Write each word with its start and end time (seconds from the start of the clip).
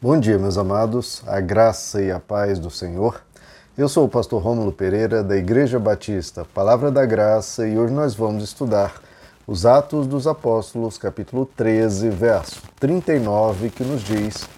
Bom 0.00 0.20
dia, 0.20 0.38
meus 0.38 0.56
amados, 0.56 1.24
a 1.26 1.40
graça 1.40 2.00
e 2.00 2.08
a 2.08 2.20
paz 2.20 2.60
do 2.60 2.70
Senhor. 2.70 3.20
Eu 3.76 3.88
sou 3.88 4.04
o 4.04 4.08
pastor 4.08 4.40
Rômulo 4.40 4.70
Pereira, 4.70 5.24
da 5.24 5.36
Igreja 5.36 5.76
Batista 5.76 6.46
Palavra 6.54 6.88
da 6.88 7.04
Graça, 7.04 7.66
e 7.66 7.76
hoje 7.76 7.92
nós 7.92 8.14
vamos 8.14 8.44
estudar 8.44 8.94
os 9.44 9.66
Atos 9.66 10.06
dos 10.06 10.28
Apóstolos, 10.28 10.98
capítulo 10.98 11.44
13, 11.44 12.10
verso 12.10 12.62
39, 12.78 13.70
que 13.70 13.82
nos 13.82 14.02
diz: 14.02 14.48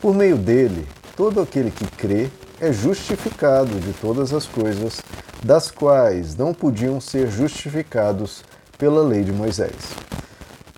Por 0.00 0.14
meio 0.14 0.36
dele, 0.36 0.86
todo 1.16 1.40
aquele 1.40 1.72
que 1.72 1.86
crê 1.96 2.30
é 2.60 2.72
justificado 2.72 3.74
de 3.80 3.92
todas 3.94 4.32
as 4.32 4.46
coisas, 4.46 5.00
das 5.44 5.68
quais 5.68 6.36
não 6.36 6.54
podiam 6.54 7.00
ser 7.00 7.28
justificados 7.28 8.44
pela 8.78 9.02
lei 9.02 9.24
de 9.24 9.32
Moisés. 9.32 9.74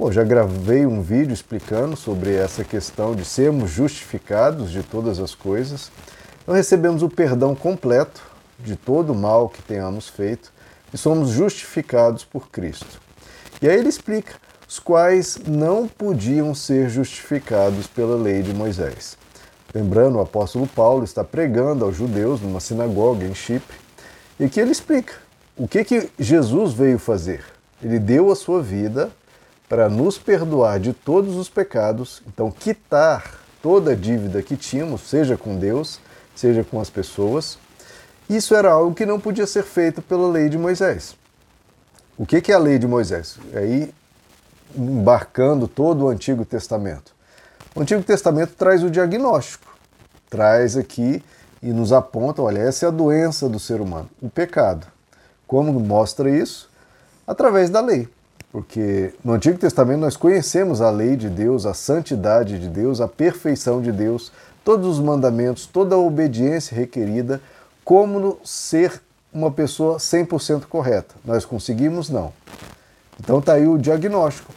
Bom, 0.02 0.10
já 0.10 0.24
gravei 0.24 0.84
um 0.84 1.00
vídeo 1.00 1.32
explicando 1.32 1.94
sobre 1.94 2.34
essa 2.34 2.64
questão 2.64 3.14
de 3.14 3.24
sermos 3.24 3.70
justificados 3.70 4.72
de 4.72 4.82
todas 4.82 5.20
as 5.20 5.32
coisas. 5.32 5.92
Então 6.42 6.52
recebemos 6.52 7.04
o 7.04 7.08
perdão 7.08 7.54
completo 7.54 8.20
de 8.58 8.74
todo 8.74 9.12
o 9.12 9.14
mal 9.14 9.48
que 9.48 9.62
tenhamos 9.62 10.08
feito 10.08 10.52
e 10.92 10.98
somos 10.98 11.28
justificados 11.30 12.24
por 12.24 12.50
Cristo. 12.50 13.00
E 13.62 13.68
aí 13.68 13.78
ele 13.78 13.88
explica 13.88 14.32
os 14.68 14.80
quais 14.80 15.38
não 15.46 15.86
podiam 15.86 16.52
ser 16.52 16.88
justificados 16.88 17.86
pela 17.86 18.16
lei 18.16 18.42
de 18.42 18.52
Moisés. 18.52 19.16
Lembrando, 19.72 20.18
o 20.18 20.20
apóstolo 20.20 20.66
Paulo 20.66 21.04
está 21.04 21.22
pregando 21.22 21.84
aos 21.84 21.94
judeus 21.94 22.40
numa 22.40 22.58
sinagoga 22.58 23.24
em 23.24 23.36
Chipre, 23.36 23.76
e 24.40 24.46
aqui 24.46 24.58
ele 24.58 24.72
explica 24.72 25.14
o 25.56 25.68
que, 25.68 25.84
que 25.84 26.10
Jesus 26.18 26.72
veio 26.72 26.98
fazer. 26.98 27.44
Ele 27.80 28.00
deu 28.00 28.32
a 28.32 28.34
sua 28.34 28.60
vida 28.60 29.12
para 29.72 29.88
nos 29.88 30.18
perdoar 30.18 30.78
de 30.78 30.92
todos 30.92 31.34
os 31.34 31.48
pecados, 31.48 32.22
então 32.26 32.50
quitar 32.50 33.38
toda 33.62 33.92
a 33.92 33.94
dívida 33.94 34.42
que 34.42 34.54
tínhamos, 34.54 35.00
seja 35.00 35.34
com 35.34 35.56
Deus, 35.56 35.98
seja 36.36 36.62
com 36.62 36.78
as 36.78 36.90
pessoas. 36.90 37.56
Isso 38.28 38.54
era 38.54 38.70
algo 38.70 38.94
que 38.94 39.06
não 39.06 39.18
podia 39.18 39.46
ser 39.46 39.62
feito 39.62 40.02
pela 40.02 40.28
lei 40.28 40.50
de 40.50 40.58
Moisés. 40.58 41.16
O 42.18 42.26
que 42.26 42.52
é 42.52 42.54
a 42.54 42.58
lei 42.58 42.78
de 42.78 42.86
Moisés? 42.86 43.38
Aí, 43.54 43.94
embarcando 44.76 45.66
todo 45.66 46.04
o 46.04 46.08
Antigo 46.10 46.44
Testamento. 46.44 47.14
O 47.74 47.80
Antigo 47.80 48.02
Testamento 48.02 48.52
traz 48.54 48.84
o 48.84 48.90
diagnóstico, 48.90 49.74
traz 50.28 50.76
aqui 50.76 51.24
e 51.62 51.72
nos 51.72 51.94
aponta: 51.94 52.42
olha, 52.42 52.58
essa 52.58 52.84
é 52.84 52.88
a 52.88 52.92
doença 52.92 53.48
do 53.48 53.58
ser 53.58 53.80
humano, 53.80 54.10
o 54.20 54.28
pecado. 54.28 54.86
Como 55.46 55.72
mostra 55.80 56.28
isso? 56.28 56.68
Através 57.26 57.70
da 57.70 57.80
lei. 57.80 58.06
Porque 58.52 59.14
no 59.24 59.32
Antigo 59.32 59.58
Testamento 59.58 60.00
nós 60.00 60.14
conhecemos 60.14 60.82
a 60.82 60.90
lei 60.90 61.16
de 61.16 61.30
Deus, 61.30 61.64
a 61.64 61.72
santidade 61.72 62.58
de 62.58 62.68
Deus, 62.68 63.00
a 63.00 63.08
perfeição 63.08 63.80
de 63.80 63.90
Deus, 63.90 64.30
todos 64.62 64.86
os 64.86 65.02
mandamentos, 65.02 65.64
toda 65.64 65.94
a 65.94 65.98
obediência 65.98 66.76
requerida, 66.76 67.40
como 67.82 68.38
ser 68.44 69.00
uma 69.32 69.50
pessoa 69.50 69.96
100% 69.96 70.66
correta. 70.66 71.14
Nós 71.24 71.46
conseguimos? 71.46 72.10
Não. 72.10 72.30
Então 73.18 73.38
está 73.38 73.54
aí 73.54 73.66
o 73.66 73.78
diagnóstico, 73.78 74.52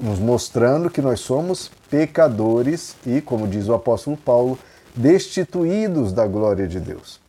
nos 0.00 0.18
mostrando 0.18 0.88
que 0.88 1.02
nós 1.02 1.20
somos 1.20 1.70
pecadores 1.90 2.96
e, 3.06 3.20
como 3.20 3.46
diz 3.46 3.68
o 3.68 3.74
apóstolo 3.74 4.16
Paulo, 4.16 4.58
destituídos 4.96 6.14
da 6.14 6.26
glória 6.26 6.66
de 6.66 6.80
Deus. 6.80 7.20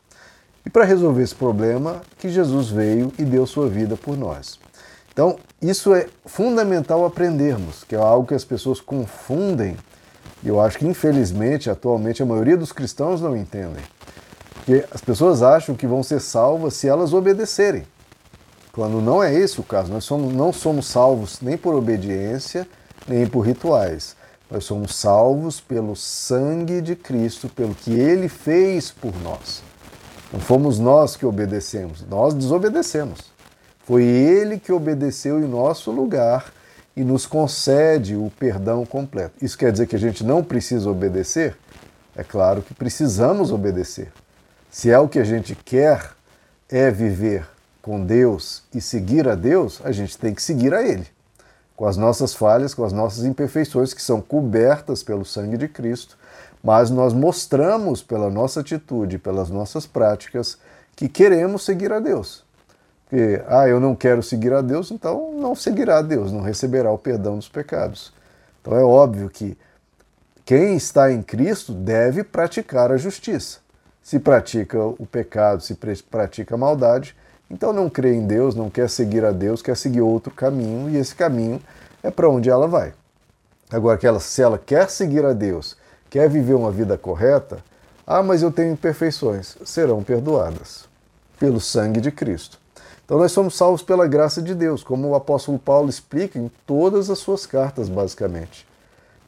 E 0.65 0.69
para 0.69 0.85
resolver 0.85 1.23
esse 1.23 1.35
problema, 1.35 2.01
que 2.17 2.29
Jesus 2.29 2.69
veio 2.69 3.11
e 3.19 3.25
deu 3.25 3.45
sua 3.45 3.67
vida 3.67 3.97
por 3.97 4.17
nós. 4.17 4.57
Então, 5.15 5.37
isso 5.61 5.95
é 5.95 6.09
fundamental 6.25 7.05
aprendermos, 7.05 7.85
que 7.85 7.95
é 7.95 7.97
algo 7.97 8.27
que 8.27 8.33
as 8.33 8.43
pessoas 8.43 8.81
confundem, 8.81 9.77
e 10.43 10.49
eu 10.49 10.59
acho 10.59 10.77
que 10.77 10.85
infelizmente, 10.85 11.69
atualmente, 11.69 12.21
a 12.21 12.25
maioria 12.25 12.57
dos 12.57 12.73
cristãos 12.73 13.21
não 13.21 13.33
entendem. 13.33 13.81
Porque 14.55 14.83
as 14.91 14.99
pessoas 14.99 15.41
acham 15.41 15.73
que 15.73 15.87
vão 15.87 16.03
ser 16.03 16.19
salvas 16.19 16.73
se 16.73 16.89
elas 16.89 17.13
obedecerem. 17.13 17.87
Quando 18.73 18.99
não 18.99 19.23
é 19.23 19.33
esse 19.33 19.57
o 19.57 19.63
caso, 19.63 19.89
nós 19.89 20.03
somos, 20.03 20.33
não 20.33 20.51
somos 20.51 20.85
salvos 20.85 21.39
nem 21.39 21.55
por 21.55 21.75
obediência, 21.75 22.67
nem 23.07 23.25
por 23.25 23.39
rituais. 23.39 24.17
Nós 24.51 24.65
somos 24.65 24.97
salvos 24.97 25.61
pelo 25.61 25.95
sangue 25.95 26.81
de 26.81 26.93
Cristo, 26.93 27.47
pelo 27.47 27.73
que 27.73 27.93
ele 27.93 28.27
fez 28.27 28.91
por 28.91 29.13
nós. 29.23 29.63
Não 30.33 30.41
fomos 30.41 30.77
nós 30.77 31.15
que 31.15 31.25
obedecemos, 31.25 32.03
nós 32.09 32.33
desobedecemos. 32.33 33.33
Foi 33.85 34.03
Ele 34.03 34.57
que 34.59 34.71
obedeceu 34.71 35.39
em 35.39 35.47
nosso 35.47 35.91
lugar 35.91 36.51
e 36.95 37.03
nos 37.03 37.25
concede 37.25 38.15
o 38.15 38.31
perdão 38.39 38.85
completo. 38.85 39.35
Isso 39.43 39.57
quer 39.57 39.71
dizer 39.71 39.85
que 39.85 39.95
a 39.95 39.99
gente 39.99 40.23
não 40.23 40.43
precisa 40.43 40.89
obedecer? 40.89 41.55
É 42.15 42.23
claro 42.23 42.61
que 42.61 42.73
precisamos 42.73 43.51
obedecer. 43.51 44.11
Se 44.71 44.89
é 44.89 44.97
o 44.97 45.07
que 45.07 45.19
a 45.19 45.23
gente 45.23 45.55
quer, 45.55 46.13
é 46.69 46.89
viver 46.89 47.45
com 47.81 48.03
Deus 48.03 48.63
e 48.73 48.81
seguir 48.81 49.27
a 49.27 49.35
Deus, 49.35 49.79
a 49.83 49.91
gente 49.91 50.17
tem 50.17 50.33
que 50.33 50.41
seguir 50.41 50.73
a 50.73 50.81
Ele, 50.81 51.05
com 51.75 51.85
as 51.85 51.97
nossas 51.97 52.33
falhas, 52.33 52.73
com 52.73 52.83
as 52.83 52.93
nossas 52.93 53.25
imperfeições 53.25 53.93
que 53.93 54.01
são 54.01 54.19
cobertas 54.21 55.03
pelo 55.03 55.23
sangue 55.25 55.57
de 55.57 55.67
Cristo, 55.67 56.17
mas 56.63 56.89
nós 56.89 57.13
mostramos 57.13 58.01
pela 58.01 58.31
nossa 58.31 58.61
atitude, 58.61 59.19
pelas 59.19 59.49
nossas 59.49 59.85
práticas, 59.85 60.57
que 60.95 61.07
queremos 61.07 61.63
seguir 61.63 61.91
a 61.91 61.99
Deus. 61.99 62.44
Porque, 63.05 63.41
ah, 63.47 63.67
eu 63.67 63.79
não 63.79 63.95
quero 63.95 64.23
seguir 64.23 64.51
a 64.51 64.61
Deus, 64.61 64.91
então 64.91 65.33
não 65.33 65.55
seguirá 65.55 65.99
a 65.99 66.01
Deus, 66.01 66.31
não 66.31 66.41
receberá 66.41 66.91
o 66.91 66.97
perdão 66.97 67.35
dos 67.35 67.47
pecados. 67.47 68.11
Então 68.61 68.75
é 68.75 68.83
óbvio 68.83 69.29
que 69.29 69.57
quem 70.43 70.75
está 70.75 71.11
em 71.11 71.21
Cristo 71.21 71.71
deve 71.71 72.23
praticar 72.23 72.91
a 72.91 72.97
justiça. 72.97 73.59
Se 74.01 74.19
pratica 74.19 74.83
o 74.83 75.05
pecado, 75.05 75.61
se 75.61 75.77
pratica 76.09 76.55
a 76.55 76.57
maldade, 76.57 77.15
então 77.49 77.71
não 77.71 77.89
crê 77.89 78.13
em 78.13 78.25
Deus, 78.25 78.55
não 78.55 78.69
quer 78.69 78.89
seguir 78.89 79.23
a 79.23 79.31
Deus, 79.31 79.61
quer 79.61 79.77
seguir 79.77 80.01
outro 80.01 80.33
caminho, 80.33 80.89
e 80.89 80.97
esse 80.97 81.15
caminho 81.15 81.61
é 82.03 82.09
para 82.11 82.29
onde 82.29 82.49
ela 82.49 82.67
vai. 82.67 82.93
Agora, 83.71 83.97
que 83.97 84.05
ela, 84.05 84.19
se 84.19 84.41
ela 84.41 84.57
quer 84.57 84.89
seguir 84.89 85.25
a 85.25 85.33
Deus, 85.33 85.75
quer 86.09 86.29
viver 86.29 86.53
uma 86.53 86.71
vida 86.71 86.97
correta, 86.97 87.57
ah, 88.05 88.21
mas 88.21 88.41
eu 88.41 88.51
tenho 88.51 88.73
imperfeições, 88.73 89.57
serão 89.65 90.03
perdoadas 90.03 90.87
pelo 91.39 91.59
sangue 91.59 91.99
de 91.99 92.11
Cristo. 92.11 92.59
Então 93.05 93.19
nós 93.19 93.31
somos 93.31 93.55
salvos 93.55 93.83
pela 93.83 94.07
graça 94.07 94.41
de 94.41 94.55
Deus, 94.55 94.83
como 94.83 95.09
o 95.09 95.15
apóstolo 95.15 95.59
Paulo 95.59 95.89
explica 95.89 96.39
em 96.39 96.51
todas 96.65 97.11
as 97.11 97.19
suas 97.19 97.45
cartas, 97.45 97.87
basicamente. 97.87 98.67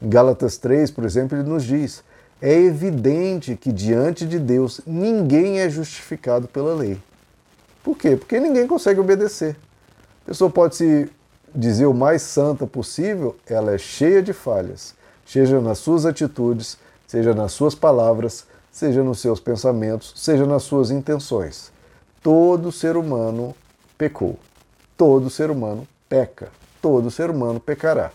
Em 0.02 0.08
Gálatas 0.08 0.56
3, 0.56 0.90
por 0.90 1.04
exemplo, 1.04 1.38
ele 1.38 1.48
nos 1.48 1.62
diz: 1.62 2.02
é 2.42 2.52
evidente 2.52 3.54
que 3.54 3.70
diante 3.70 4.26
de 4.26 4.40
Deus 4.40 4.80
ninguém 4.84 5.60
é 5.60 5.70
justificado 5.70 6.48
pela 6.48 6.74
lei. 6.74 6.98
Por 7.84 7.96
quê? 7.96 8.16
Porque 8.16 8.40
ninguém 8.40 8.66
consegue 8.66 8.98
obedecer. 8.98 9.56
A 10.22 10.26
pessoa 10.26 10.50
pode 10.50 10.74
se 10.74 11.08
dizer 11.54 11.86
o 11.86 11.94
mais 11.94 12.22
santa 12.22 12.66
possível, 12.66 13.36
ela 13.46 13.72
é 13.72 13.78
cheia 13.78 14.20
de 14.20 14.32
falhas, 14.32 14.92
seja 15.24 15.60
nas 15.60 15.78
suas 15.78 16.04
atitudes, 16.04 16.76
seja 17.06 17.32
nas 17.32 17.52
suas 17.52 17.76
palavras, 17.76 18.44
seja 18.72 19.04
nos 19.04 19.20
seus 19.20 19.38
pensamentos, 19.38 20.12
seja 20.16 20.44
nas 20.44 20.64
suas 20.64 20.90
intenções. 20.90 21.72
Todo 22.22 22.72
ser 22.72 22.96
humano 22.96 23.54
pecou. 23.98 24.38
Todo 24.96 25.28
ser 25.28 25.50
humano 25.50 25.86
peca. 26.08 26.48
Todo 26.80 27.10
ser 27.10 27.28
humano 27.28 27.58
pecará. 27.58 28.12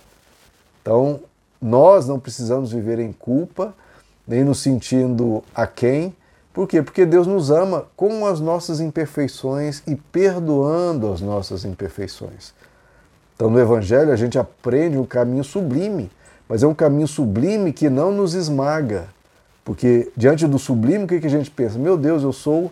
Então, 0.81 1.19
nós 1.61 2.07
não 2.07 2.19
precisamos 2.19 2.71
viver 2.71 2.99
em 2.99 3.11
culpa, 3.11 3.73
nem 4.27 4.43
nos 4.43 4.59
sentindo 4.59 5.43
a 5.53 5.67
quem. 5.67 6.15
Por 6.53 6.67
quê? 6.67 6.81
Porque 6.81 7.05
Deus 7.05 7.27
nos 7.27 7.51
ama 7.51 7.85
com 7.95 8.25
as 8.25 8.39
nossas 8.39 8.79
imperfeições 8.79 9.81
e 9.87 9.95
perdoando 9.95 11.11
as 11.11 11.19
nossas 11.19 11.65
imperfeições. 11.65 12.53
Então, 13.35 13.49
no 13.49 13.59
Evangelho, 13.59 14.11
a 14.11 14.15
gente 14.15 14.37
aprende 14.37 14.97
um 14.97 15.05
caminho 15.05 15.43
sublime, 15.43 16.11
mas 16.47 16.63
é 16.63 16.67
um 16.67 16.73
caminho 16.73 17.07
sublime 17.07 17.73
que 17.73 17.89
não 17.89 18.11
nos 18.11 18.33
esmaga. 18.33 19.07
Porque 19.65 20.11
diante 20.15 20.45
do 20.45 20.59
sublime, 20.59 21.05
o 21.05 21.07
que 21.07 21.25
a 21.25 21.29
gente 21.29 21.49
pensa? 21.49 21.79
Meu 21.79 21.97
Deus, 21.97 22.23
eu 22.23 22.33
sou 22.33 22.71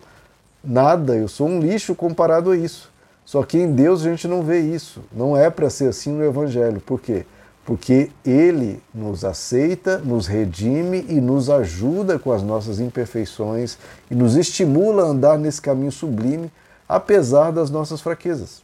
nada, 0.64 1.16
eu 1.16 1.28
sou 1.28 1.48
um 1.48 1.60
lixo 1.60 1.96
comparado 1.96 2.52
a 2.52 2.58
isso. 2.58 2.91
Só 3.26 3.44
que 3.44 3.58
em 3.58 3.72
Deus 3.74 4.02
a 4.02 4.10
gente 4.10 4.28
não 4.28 4.44
vê 4.44 4.60
isso. 4.60 5.02
Não 5.12 5.38
é 5.38 5.50
para 5.50 5.70
ser 5.70 5.90
assim 5.90 6.12
no 6.12 6.24
Evangelho. 6.24 6.82
Por 6.82 7.00
quê? 7.00 7.26
Porque 7.66 8.10
Ele 8.26 8.82
nos 8.94 9.24
aceita, 9.24 10.00
nos 10.00 10.28
redime 10.28 11.06
e 11.08 11.22
nos 11.22 11.50
ajuda 11.50 12.18
com 12.18 12.32
as 12.32 12.42
nossas 12.42 12.80
imperfeições 12.80 13.78
e 14.10 14.16
nos 14.16 14.36
estimula 14.36 15.04
a 15.04 15.08
andar 15.08 15.38
nesse 15.38 15.62
caminho 15.62 15.92
sublime, 15.92 16.52
apesar 16.90 17.52
das 17.52 17.70
nossas 17.70 18.02
fraquezas. 18.02 18.62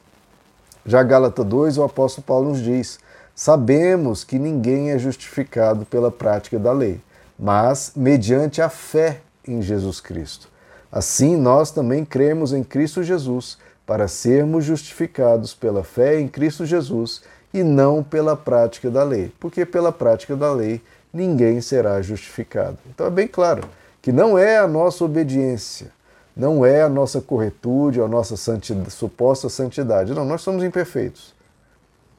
Já 0.86 1.03
Gálatas 1.03 1.45
2, 1.45 1.77
o 1.77 1.83
apóstolo 1.83 2.25
Paulo 2.25 2.50
nos 2.50 2.62
diz: 2.62 3.00
Sabemos 3.36 4.24
que 4.24 4.39
ninguém 4.39 4.89
é 4.89 4.98
justificado 4.98 5.86
pela 5.86 6.10
prática 6.10 6.57
da 6.57 6.71
lei, 6.71 7.00
mas 7.38 7.92
mediante 7.95 8.62
a 8.62 8.69
fé 8.69 9.21
em 9.48 9.62
Jesus 9.62 10.01
Cristo. 10.01 10.50
Assim, 10.92 11.36
nós 11.36 11.69
também 11.69 12.03
cremos 12.03 12.53
em 12.53 12.63
Cristo 12.63 13.03
Jesus 13.03 13.57
para 13.88 14.10
sermos 14.10 14.66
justificados 14.66 15.54
pela 15.54 15.81
fé 15.81 16.19
em 16.19 16.28
Cristo 16.28 16.66
Jesus 16.66 17.24
e 17.54 17.63
não 17.63 18.04
pela 18.04 18.36
prática 18.36 18.92
da 18.92 19.01
lei, 19.01 19.31
porque 19.39 19.66
pela 19.66 19.94
prática 19.94 20.36
da 20.36 20.51
lei 20.51 20.81
ninguém 21.13 21.62
será 21.62 22.01
justificado. 22.01 22.78
Então 22.94 23.07
é 23.07 23.10
bem 23.10 23.28
claro 23.30 23.63
que 24.01 24.12
não 24.12 24.38
é 24.38 24.57
a 24.57 24.68
nossa 24.68 25.06
obediência, 25.06 25.88
não 26.36 26.66
é 26.66 26.81
a 26.81 26.89
nossa 26.89 27.22
corretude, 27.22 28.01
a 28.01 28.07
nossa 28.10 28.36
santidade, 28.36 28.92
suposta 28.92 29.48
santidade. 29.48 30.13
Não, 30.13 30.25
nós 30.25 30.42
somos 30.42 30.63
imperfeitos. 30.66 31.34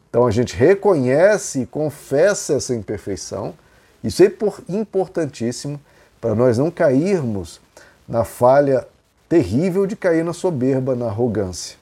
Então 0.09 0.27
a 0.27 0.31
gente 0.31 0.57
reconhece 0.57 1.61
e 1.61 1.67
confessa 1.67 2.55
essa 2.55 2.75
imperfeição. 2.75 3.53
Isso 4.03 4.23
é 4.23 4.33
importantíssimo 4.71 5.79
para 6.19 6.35
nós 6.35 6.57
não 6.57 6.71
cairmos 6.71 7.61
na 8.09 8.25
falha 8.25 8.89
terrível 9.29 9.87
de 9.87 9.95
cair 9.95 10.25
na 10.25 10.33
soberba, 10.33 10.95
na 10.95 11.07
arrogância. 11.07 11.77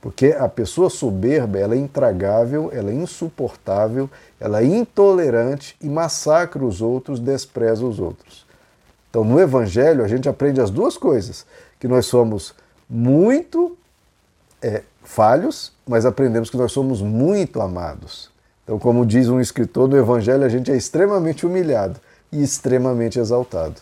Porque 0.00 0.36
a 0.38 0.48
pessoa 0.48 0.90
soberba, 0.90 1.58
ela 1.58 1.74
é 1.74 1.78
intragável, 1.78 2.70
ela 2.72 2.90
é 2.90 2.94
insuportável, 2.94 4.10
ela 4.38 4.60
é 4.60 4.64
intolerante 4.64 5.76
e 5.80 5.88
massacra 5.88 6.62
os 6.62 6.82
outros, 6.82 7.18
despreza 7.18 7.86
os 7.86 7.98
outros. 7.98 8.44
Então, 9.08 9.24
no 9.24 9.40
Evangelho, 9.40 10.04
a 10.04 10.08
gente 10.08 10.28
aprende 10.28 10.60
as 10.60 10.70
duas 10.70 10.98
coisas: 10.98 11.46
que 11.80 11.88
nós 11.88 12.04
somos 12.04 12.54
muito 12.88 13.78
é, 14.60 14.82
falhos, 15.02 15.72
mas 15.86 16.04
aprendemos 16.04 16.50
que 16.50 16.56
nós 16.56 16.72
somos 16.72 17.00
muito 17.00 17.62
amados. 17.62 18.30
Então, 18.62 18.78
como 18.78 19.06
diz 19.06 19.28
um 19.28 19.40
escritor, 19.40 19.88
no 19.88 19.96
Evangelho 19.96 20.44
a 20.44 20.48
gente 20.48 20.70
é 20.70 20.76
extremamente 20.76 21.46
humilhado 21.46 22.00
e 22.32 22.42
extremamente 22.42 23.18
exaltado. 23.18 23.80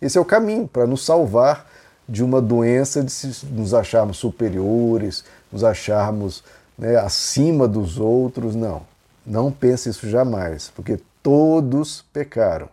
Esse 0.00 0.16
é 0.16 0.20
o 0.20 0.24
caminho 0.24 0.66
para 0.66 0.86
nos 0.86 1.04
salvar 1.04 1.68
de 2.10 2.24
uma 2.24 2.42
doença 2.42 3.04
de 3.04 3.12
nos 3.52 3.72
acharmos 3.72 4.16
superiores, 4.16 5.24
nos 5.52 5.62
acharmos 5.62 6.42
né, 6.76 6.96
acima 6.96 7.68
dos 7.68 8.00
outros. 8.00 8.56
Não, 8.56 8.82
não 9.24 9.52
pense 9.52 9.88
isso 9.88 10.10
jamais, 10.10 10.72
porque 10.74 10.98
todos 11.22 12.04
pecaram. 12.12 12.68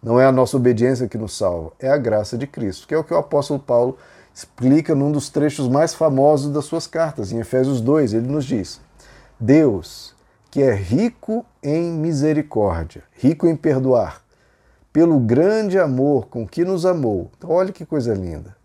Não 0.00 0.20
é 0.20 0.24
a 0.24 0.30
nossa 0.32 0.56
obediência 0.56 1.08
que 1.08 1.18
nos 1.18 1.36
salva, 1.36 1.72
é 1.80 1.88
a 1.88 1.96
graça 1.96 2.38
de 2.38 2.46
Cristo, 2.46 2.86
que 2.86 2.94
é 2.94 2.98
o 2.98 3.02
que 3.02 3.12
o 3.12 3.18
apóstolo 3.18 3.58
Paulo 3.58 3.98
explica 4.32 4.94
num 4.94 5.10
dos 5.10 5.28
trechos 5.30 5.66
mais 5.66 5.94
famosos 5.94 6.52
das 6.52 6.66
suas 6.66 6.86
cartas, 6.86 7.32
em 7.32 7.40
Efésios 7.40 7.80
2. 7.80 8.14
Ele 8.14 8.28
nos 8.28 8.44
diz: 8.44 8.80
Deus, 9.40 10.14
que 10.50 10.62
é 10.62 10.72
rico 10.72 11.44
em 11.60 11.90
misericórdia, 11.90 13.02
rico 13.18 13.48
em 13.48 13.56
perdoar, 13.56 14.22
pelo 14.94 15.18
grande 15.18 15.76
amor 15.76 16.28
com 16.28 16.46
que 16.46 16.64
nos 16.64 16.86
amou. 16.86 17.28
Então, 17.36 17.50
olha 17.50 17.72
que 17.72 17.84
coisa 17.84 18.14
linda. 18.14 18.56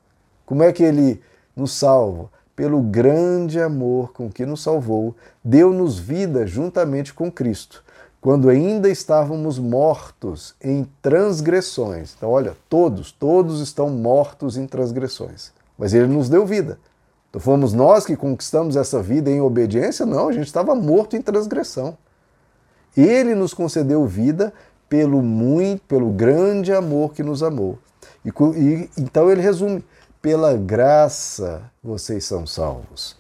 Como 0.46 0.62
é 0.62 0.72
que 0.72 0.84
ele 0.84 1.20
nos 1.56 1.72
salva? 1.72 2.30
Pelo 2.56 2.84
grande 2.84 3.60
amor 3.60 4.14
com 4.14 4.30
que 4.30 4.46
nos 4.46 4.62
salvou, 4.62 5.16
deu-nos 5.44 5.98
vida 5.98 6.46
juntamente 6.46 7.16
com 7.16 7.32
Cristo, 7.32 7.84
quando 8.22 8.48
ainda 8.48 8.88
estávamos 8.88 9.58
mortos 9.58 10.54
em 10.62 10.88
transgressões. 11.02 12.14
Então, 12.16 12.30
olha, 12.30 12.56
todos, 12.70 13.12
todos 13.12 13.60
estão 13.60 13.90
mortos 13.90 14.56
em 14.56 14.68
transgressões. 14.68 15.52
Mas 15.80 15.96
ele 15.96 16.06
nos 16.08 16.30
deu 16.30 16.46
vida. 16.46 16.78
Então, 17.32 17.42
fomos 17.42 17.74
nós 17.74 18.06
que 18.06 18.16
conquistamos 18.16 18.76
essa 18.76 19.02
vida 19.02 19.32
em 19.32 19.42
obediência? 19.42 20.06
Não, 20.06 20.28
a 20.28 20.32
gente 20.32 20.46
estava 20.46 20.76
morto 20.76 21.16
em 21.16 21.24
transgressão. 21.24 21.98
Ele 22.96 23.34
nos 23.34 23.54
concedeu 23.54 24.06
vida 24.06 24.54
pelo 24.90 25.22
muito, 25.22 25.82
pelo 25.84 26.10
grande 26.10 26.74
amor 26.74 27.14
que 27.14 27.24
nos 27.24 27.44
amou. 27.44 27.78
E, 28.26 28.30
e, 28.30 28.90
então 28.98 29.32
ele 29.32 29.42
resume: 29.42 29.84
pela 30.22 30.58
graça 30.58 31.62
vocês 31.82 32.26
são 32.26 32.46
salvos. 32.46 33.16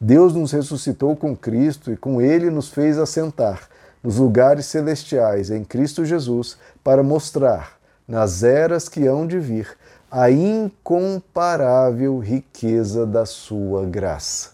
Deus 0.00 0.34
nos 0.34 0.52
ressuscitou 0.52 1.16
com 1.16 1.34
Cristo 1.34 1.90
e 1.90 1.96
com 1.96 2.20
ele 2.20 2.50
nos 2.50 2.68
fez 2.68 2.98
assentar 2.98 3.68
nos 4.02 4.18
lugares 4.18 4.66
celestiais 4.66 5.50
em 5.50 5.64
Cristo 5.64 6.04
Jesus 6.04 6.58
para 6.82 7.02
mostrar 7.02 7.78
nas 8.06 8.42
eras 8.42 8.88
que 8.88 9.06
hão 9.06 9.26
de 9.26 9.38
vir 9.38 9.76
a 10.10 10.30
incomparável 10.30 12.18
riqueza 12.18 13.06
da 13.06 13.24
sua 13.24 13.84
graça. 13.86 14.50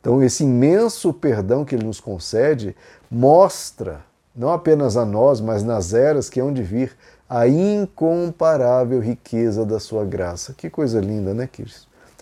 Então, 0.00 0.22
esse 0.22 0.44
imenso 0.44 1.12
perdão 1.12 1.64
que 1.64 1.74
ele 1.74 1.84
nos 1.84 2.00
concede 2.00 2.76
mostra 3.10 4.00
não 4.36 4.52
apenas 4.52 4.96
a 4.96 5.04
nós, 5.04 5.40
mas 5.40 5.62
nas 5.62 5.94
eras 5.94 6.28
que 6.28 6.40
hão 6.40 6.52
de 6.52 6.62
vir, 6.62 6.96
a 7.28 7.48
incomparável 7.48 9.00
riqueza 9.00 9.64
da 9.64 9.80
sua 9.80 10.04
graça. 10.04 10.54
Que 10.56 10.70
coisa 10.70 11.00
linda, 11.00 11.34
né, 11.34 11.48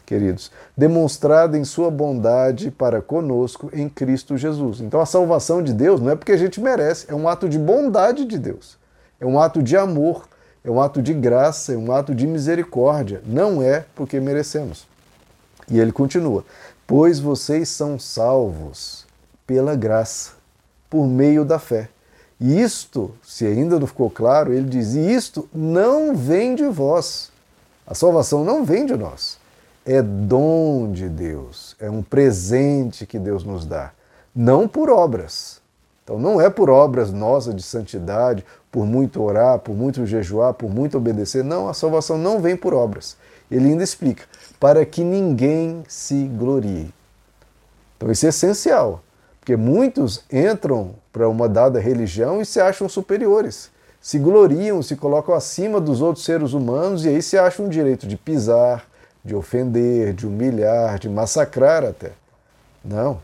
queridos? 0.06 0.50
Demonstrada 0.76 1.58
em 1.58 1.64
sua 1.64 1.90
bondade 1.90 2.70
para 2.70 3.02
conosco 3.02 3.69
em 3.72 3.88
Cristo 3.88 4.37
Jesus. 4.37 4.81
Então 4.81 5.00
a 5.00 5.06
salvação 5.06 5.62
de 5.62 5.72
Deus 5.72 6.00
não 6.00 6.11
é 6.11 6.16
porque 6.16 6.32
a 6.32 6.37
gente 6.37 6.61
merece, 6.61 7.06
é 7.08 7.14
um 7.14 7.28
ato 7.28 7.49
de 7.49 7.58
bondade 7.58 8.25
de 8.25 8.38
Deus. 8.38 8.78
É 9.20 9.26
um 9.26 9.38
ato 9.38 9.62
de 9.62 9.76
amor, 9.76 10.26
é 10.64 10.70
um 10.70 10.81
ato 10.81 11.00
de 11.02 11.12
graça, 11.12 11.72
é 11.72 11.76
um 11.76 11.93
ato 11.93 12.14
de 12.14 12.26
misericórdia. 12.26 13.22
Não 13.26 13.62
é 13.62 13.84
porque 13.94 14.20
merecemos. 14.20 14.87
E 15.70 15.78
ele 15.78 15.93
continua: 15.93 16.44
Pois 16.87 17.19
vocês 17.19 17.69
são 17.69 17.99
salvos 17.99 19.06
pela 19.46 19.75
graça, 19.75 20.32
por 20.90 21.06
meio 21.06 21.44
da 21.44 21.58
fé. 21.58 21.88
E 22.40 22.60
isto, 22.60 23.12
se 23.22 23.46
ainda 23.46 23.78
não 23.78 23.86
ficou 23.86 24.10
claro, 24.10 24.52
ele 24.52 24.69
diz: 24.69 24.94
isto 24.94 25.48
não 25.52 26.14
vem 26.14 26.54
de 26.54 26.66
vós. 26.66 27.31
A 27.86 27.94
salvação 27.94 28.44
não 28.44 28.64
vem 28.64 28.86
de 28.86 28.96
nós. 28.96 29.38
É 29.86 30.00
dom 30.00 30.90
de 30.92 31.08
Deus, 31.08 31.76
é 31.78 31.90
um 31.90 32.02
presente 32.02 33.04
que 33.04 33.19
Deus 33.19 33.44
nos 33.44 33.66
dá, 33.66 33.92
não 34.34 34.66
por 34.66 34.88
obras. 34.88 35.60
Então 36.02 36.19
não 36.19 36.40
é 36.40 36.48
por 36.48 36.70
obras 36.70 37.12
nossas 37.12 37.54
de 37.54 37.62
santidade, 37.62 38.44
por 38.70 38.87
muito 38.87 39.22
orar, 39.22 39.58
por 39.58 39.75
muito 39.75 40.04
jejuar, 40.04 40.54
por 40.54 40.70
muito 40.70 40.96
obedecer. 40.98 41.44
Não, 41.44 41.69
a 41.69 41.75
salvação 41.75 42.19
não 42.19 42.40
vem 42.40 42.56
por 42.56 42.75
obras. 42.75 43.16
Ele 43.50 43.69
ainda 43.70 43.84
explica: 43.84 44.25
para 44.58 44.84
que 44.84 45.04
ninguém 45.04 45.82
se 45.87 46.25
glorie. 46.28 46.92
Então 47.96 48.10
isso 48.10 48.26
é 48.26 48.30
essencial. 48.30 49.02
Porque 49.44 49.56
muitos 49.58 50.25
entram 50.32 50.94
para 51.12 51.29
uma 51.29 51.46
dada 51.46 51.79
religião 51.79 52.41
e 52.41 52.46
se 52.46 52.58
acham 52.58 52.88
superiores, 52.88 53.70
se 54.00 54.19
gloriam, 54.19 54.82
se 54.82 54.96
colocam 54.96 55.35
acima 55.35 55.79
dos 55.79 56.00
outros 56.00 56.25
seres 56.25 56.55
humanos 56.55 57.05
e 57.05 57.11
aí 57.11 57.20
se 57.20 57.37
acham 57.37 57.67
o 57.67 57.69
direito 57.69 58.06
de 58.06 58.17
pisar, 58.17 58.87
de 59.23 59.35
ofender, 59.35 60.14
de 60.14 60.26
humilhar, 60.26 60.99
de 60.99 61.11
massacrar 61.11 61.85
até. 61.85 62.12
Não, 62.82 63.20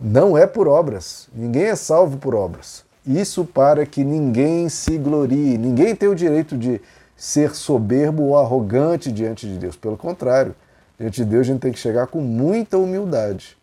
não 0.00 0.36
é 0.36 0.44
por 0.44 0.66
obras. 0.66 1.28
Ninguém 1.32 1.66
é 1.66 1.76
salvo 1.76 2.16
por 2.16 2.34
obras. 2.34 2.84
Isso 3.06 3.44
para 3.44 3.86
que 3.86 4.02
ninguém 4.02 4.68
se 4.68 4.98
glorie. 4.98 5.56
Ninguém 5.56 5.94
tem 5.94 6.08
o 6.08 6.16
direito 6.16 6.58
de 6.58 6.80
ser 7.16 7.54
soberbo 7.54 8.24
ou 8.24 8.36
arrogante 8.36 9.12
diante 9.12 9.46
de 9.46 9.56
Deus. 9.56 9.76
Pelo 9.76 9.96
contrário, 9.96 10.52
diante 10.98 11.22
de 11.22 11.24
Deus 11.24 11.42
a 11.42 11.52
gente 11.52 11.60
tem 11.60 11.70
que 11.70 11.78
chegar 11.78 12.08
com 12.08 12.20
muita 12.20 12.76
humildade. 12.76 13.56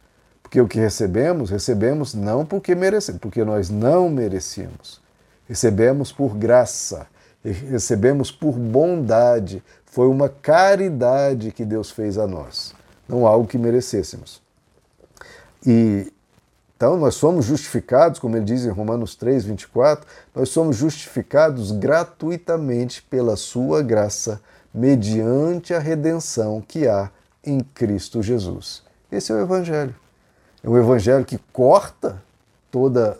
Porque 0.52 0.60
o 0.60 0.68
que 0.68 0.80
recebemos, 0.82 1.50
recebemos 1.50 2.14
não 2.14 2.46
porque 2.46 2.76
merecemos, 2.76 3.22
porque 3.22 3.42
nós 3.46 3.70
não 3.70 4.10
merecíamos. 4.10 5.00
Recebemos 5.48 6.12
por 6.12 6.36
graça, 6.36 7.08
recebemos 7.42 8.30
por 8.30 8.60
bondade. 8.60 9.64
Foi 9.86 10.10
uma 10.10 10.28
caridade 10.28 11.54
que 11.54 11.64
Deus 11.64 11.90
fez 11.90 12.18
a 12.18 12.28
nós, 12.28 12.76
não 13.08 13.26
algo 13.26 13.48
que 13.48 13.58
merecêssemos. 13.58 14.42
E 15.66 16.12
então 16.76 16.98
nós 16.98 17.16
somos 17.16 17.46
justificados, 17.46 18.20
como 18.20 18.36
ele 18.36 18.44
diz 18.44 18.66
em 18.66 18.72
Romanos 18.72 19.16
3, 19.16 19.46
24, 19.46 20.06
nós 20.36 20.50
somos 20.50 20.76
justificados 20.76 21.72
gratuitamente 21.72 23.02
pela 23.04 23.38
sua 23.38 23.82
graça, 23.82 24.42
mediante 24.74 25.74
a 25.74 25.80
redenção 25.80 26.60
que 26.60 26.90
há 26.90 27.10
em 27.42 27.62
Cristo 27.62 28.22
Jesus. 28.22 28.84
Esse 29.10 29.32
é 29.32 29.36
o 29.36 29.40
Evangelho. 29.40 29.96
É 30.64 30.70
um 30.70 30.78
evangelho 30.78 31.26
que 31.26 31.40
corta 31.52 32.22
toda 32.70 33.18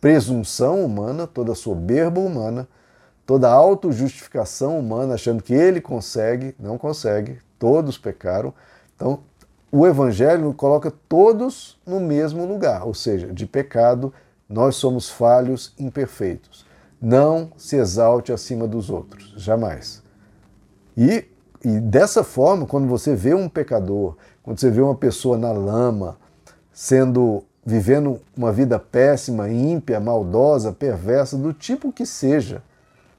presunção 0.00 0.84
humana, 0.84 1.26
toda 1.26 1.54
soberba 1.54 2.20
humana, 2.20 2.68
toda 3.24 3.50
autojustificação 3.50 4.78
humana, 4.78 5.14
achando 5.14 5.42
que 5.42 5.54
ele 5.54 5.80
consegue, 5.80 6.54
não 6.58 6.76
consegue, 6.78 7.38
todos 7.58 7.98
pecaram. 7.98 8.52
Então, 8.94 9.20
o 9.70 9.86
evangelho 9.86 10.52
coloca 10.54 10.92
todos 11.08 11.78
no 11.86 12.00
mesmo 12.00 12.46
lugar, 12.46 12.86
ou 12.86 12.94
seja, 12.94 13.32
de 13.32 13.46
pecado, 13.46 14.12
nós 14.48 14.76
somos 14.76 15.08
falhos, 15.08 15.74
imperfeitos. 15.78 16.64
Não 17.00 17.50
se 17.56 17.76
exalte 17.76 18.32
acima 18.32 18.66
dos 18.66 18.90
outros, 18.90 19.34
jamais. 19.36 20.02
E, 20.96 21.24
e 21.64 21.80
dessa 21.80 22.24
forma, 22.24 22.64
quando 22.64 22.86
você 22.86 23.14
vê 23.14 23.34
um 23.34 23.48
pecador, 23.48 24.16
quando 24.46 24.60
você 24.60 24.70
vê 24.70 24.80
uma 24.80 24.94
pessoa 24.94 25.36
na 25.36 25.50
lama, 25.50 26.16
sendo 26.72 27.42
vivendo 27.64 28.20
uma 28.36 28.52
vida 28.52 28.78
péssima, 28.78 29.50
ímpia, 29.50 29.98
maldosa, 29.98 30.72
perversa, 30.72 31.36
do 31.36 31.52
tipo 31.52 31.90
que 31.90 32.06
seja, 32.06 32.62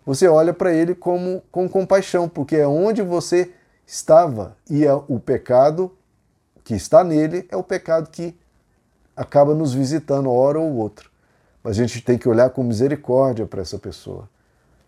você 0.05 0.25
olha 0.25 0.53
para 0.53 0.73
ele 0.73 0.95
como 0.95 1.43
com 1.51 1.67
compaixão, 1.67 2.29
porque 2.29 2.55
é 2.55 2.65
onde 2.65 3.01
você 3.01 3.51
estava 3.85 4.55
e 4.69 4.85
é 4.85 4.93
o 4.93 5.19
pecado 5.19 5.91
que 6.63 6.73
está 6.75 7.03
nele 7.03 7.45
é 7.51 7.57
o 7.57 7.63
pecado 7.63 8.09
que 8.09 8.33
acaba 9.13 9.53
nos 9.53 9.73
visitando 9.73 10.31
hora 10.31 10.57
ou 10.57 10.75
outra. 10.77 11.07
mas 11.61 11.77
a 11.77 11.81
gente 11.81 12.01
tem 12.01 12.17
que 12.17 12.29
olhar 12.29 12.51
com 12.51 12.63
misericórdia 12.63 13.45
para 13.45 13.61
essa 13.61 13.77
pessoa. 13.77 14.29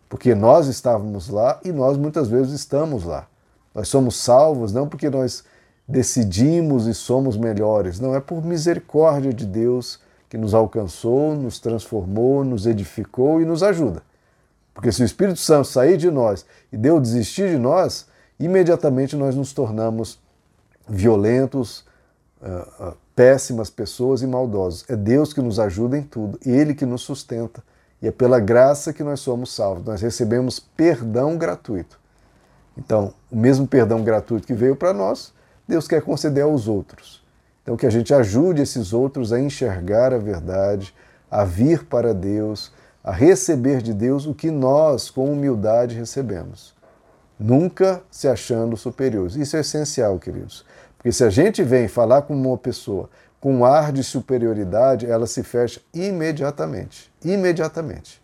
Porque 0.07 0.33
nós 0.33 0.67
estávamos 0.67 1.27
lá 1.27 1.59
e 1.65 1.71
nós 1.73 1.97
muitas 1.97 2.29
vezes 2.29 2.53
estamos 2.53 3.03
lá. 3.03 3.27
Nós 3.75 3.89
somos 3.89 4.15
salvos 4.15 4.71
não 4.71 4.87
porque 4.87 5.09
nós 5.09 5.43
decidimos 5.89 6.85
e 6.85 6.93
somos 6.93 7.35
melhores, 7.35 7.99
não, 7.99 8.13
é 8.13 8.19
por 8.19 8.45
misericórdia 8.45 9.33
de 9.33 9.45
Deus 9.45 9.99
que 10.29 10.37
nos 10.37 10.53
alcançou, 10.53 11.35
nos 11.35 11.59
transformou, 11.59 12.45
nos 12.45 12.67
edificou 12.67 13.41
e 13.41 13.45
nos 13.45 13.63
ajuda. 13.63 14.03
Porque 14.71 14.91
se 14.91 15.01
o 15.01 15.05
Espírito 15.05 15.39
Santo 15.39 15.67
sair 15.67 15.97
de 15.97 16.11
nós 16.11 16.45
e 16.71 16.77
Deus 16.77 17.01
desistir 17.01 17.49
de 17.49 17.57
nós, 17.57 18.05
imediatamente 18.39 19.15
nós 19.15 19.35
nos 19.35 19.51
tornamos 19.51 20.19
violentos, 20.87 21.83
uh, 22.39 22.89
uh, 22.89 22.97
péssimas 23.15 23.71
pessoas 23.71 24.21
e 24.21 24.27
maldosos. 24.27 24.85
É 24.87 24.95
Deus 24.95 25.33
que 25.33 25.41
nos 25.41 25.59
ajuda 25.59 25.97
em 25.97 26.03
tudo, 26.03 26.39
Ele 26.45 26.75
que 26.75 26.85
nos 26.85 27.01
sustenta. 27.01 27.63
E 27.99 28.07
é 28.07 28.11
pela 28.11 28.39
graça 28.39 28.93
que 28.93 29.03
nós 29.03 29.19
somos 29.19 29.53
salvos. 29.53 29.83
Nós 29.83 30.01
recebemos 30.01 30.59
perdão 30.59 31.35
gratuito. 31.35 31.99
Então, 32.77 33.13
o 33.29 33.35
mesmo 33.35 33.67
perdão 33.67 34.03
gratuito 34.03 34.47
que 34.47 34.53
veio 34.53 34.75
para 34.75 34.93
nós, 34.93 35.33
Deus 35.69 35.87
quer 35.87 36.01
conceder 36.01 36.43
aos 36.43 36.67
outros. 36.67 37.23
Então, 37.61 37.77
que 37.77 37.85
a 37.85 37.89
gente 37.89 38.13
ajude 38.13 38.61
esses 38.61 38.91
outros 38.91 39.31
a 39.31 39.39
enxergar 39.39 40.13
a 40.13 40.17
verdade, 40.17 40.93
a 41.29 41.45
vir 41.45 41.85
para 41.85 42.13
Deus, 42.13 42.71
a 43.03 43.11
receber 43.11 43.81
de 43.81 43.93
Deus 43.93 44.25
o 44.25 44.33
que 44.33 44.49
nós, 44.49 45.09
com 45.09 45.31
humildade, 45.31 45.95
recebemos. 45.95 46.73
Nunca 47.39 48.01
se 48.09 48.27
achando 48.27 48.75
superiores. 48.75 49.35
Isso 49.35 49.55
é 49.55 49.59
essencial, 49.59 50.17
queridos. 50.17 50.65
Porque 50.97 51.11
se 51.11 51.23
a 51.23 51.29
gente 51.29 51.61
vem 51.63 51.87
falar 51.87 52.23
com 52.23 52.33
uma 52.33 52.57
pessoa 52.57 53.09
com 53.39 53.55
um 53.57 53.65
ar 53.65 53.91
de 53.91 54.03
superioridade, 54.03 55.05
ela 55.05 55.25
se 55.25 55.43
fecha 55.43 55.79
imediatamente. 55.93 57.11
Imediatamente. 57.23 58.21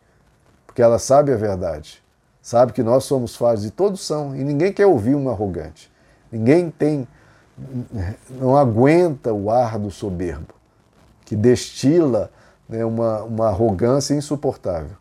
Porque 0.65 0.81
ela 0.81 0.99
sabe 0.99 1.31
a 1.31 1.37
verdade. 1.37 2.03
Sabe 2.41 2.73
que 2.73 2.83
nós 2.83 3.05
somos 3.05 3.35
falhos 3.35 3.65
e 3.65 3.71
todos 3.71 4.05
são. 4.05 4.35
E 4.35 4.43
ninguém 4.43 4.73
quer 4.73 4.85
ouvir 4.85 5.15
um 5.15 5.29
arrogante. 5.29 5.91
Ninguém 6.31 6.69
tem. 6.69 7.07
Não 8.29 8.55
aguenta 8.55 9.33
o 9.33 9.49
ar 9.49 9.79
do 9.79 9.89
soberbo, 9.89 10.53
que 11.23 11.35
destila 11.35 12.31
né, 12.67 12.83
uma, 12.83 13.23
uma 13.23 13.47
arrogância 13.47 14.13
insuportável. 14.13 14.97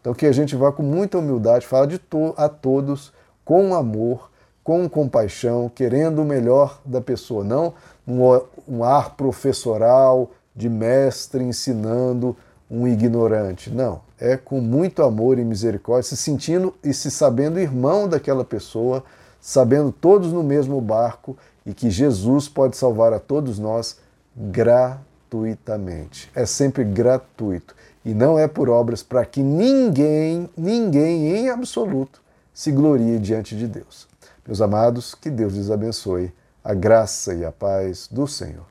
Então 0.00 0.14
que 0.14 0.26
a 0.26 0.32
gente 0.32 0.56
vá 0.56 0.72
com 0.72 0.82
muita 0.82 1.18
humildade, 1.18 1.66
fala 1.66 1.86
de 1.86 1.98
to 1.98 2.34
a 2.36 2.48
todos 2.48 3.12
com 3.44 3.74
amor, 3.74 4.30
com 4.64 4.88
compaixão, 4.88 5.68
querendo 5.68 6.22
o 6.22 6.24
melhor 6.24 6.80
da 6.84 7.00
pessoa, 7.00 7.44
não 7.44 7.74
um, 8.06 8.20
um 8.68 8.84
ar 8.84 9.16
professoral 9.16 10.30
de 10.54 10.68
mestre 10.68 11.42
ensinando 11.42 12.36
um 12.70 12.86
ignorante. 12.86 13.70
Não, 13.70 14.00
é 14.18 14.36
com 14.36 14.60
muito 14.60 15.02
amor 15.02 15.38
e 15.38 15.44
misericórdia, 15.44 16.08
se 16.08 16.16
sentindo 16.16 16.74
e 16.84 16.94
se 16.94 17.10
sabendo 17.10 17.58
irmão 17.58 18.08
daquela 18.08 18.44
pessoa, 18.44 19.02
sabendo 19.40 19.90
todos 19.92 20.32
no 20.32 20.42
mesmo 20.42 20.80
barco 20.80 21.36
e 21.64 21.72
que 21.72 21.90
Jesus 21.90 22.48
pode 22.48 22.76
salvar 22.76 23.12
a 23.12 23.18
todos 23.18 23.58
nós 23.58 23.98
gratuitamente. 24.36 26.30
É 26.34 26.44
sempre 26.44 26.84
gratuito 26.84 27.74
e 28.04 28.14
não 28.14 28.38
é 28.38 28.48
por 28.48 28.68
obras 28.68 29.02
para 29.02 29.24
que 29.24 29.42
ninguém, 29.42 30.48
ninguém 30.56 31.36
em 31.36 31.50
absoluto 31.50 32.20
se 32.52 32.70
glorie 32.72 33.18
diante 33.18 33.56
de 33.56 33.66
Deus. 33.66 34.08
Meus 34.46 34.60
amados, 34.60 35.14
que 35.14 35.30
Deus 35.30 35.54
lhes 35.54 35.70
abençoe, 35.70 36.32
a 36.62 36.74
graça 36.74 37.34
e 37.34 37.44
a 37.44 37.52
paz 37.52 38.08
do 38.10 38.26
Senhor. 38.26 38.66